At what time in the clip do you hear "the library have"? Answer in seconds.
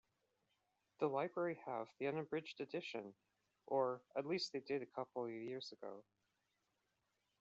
0.99-1.87